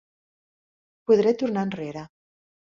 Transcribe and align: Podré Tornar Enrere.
Podré 1.13 1.35
Tornar 1.45 1.69
Enrere. 1.71 2.07